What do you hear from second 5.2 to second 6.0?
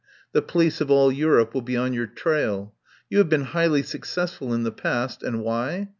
and why?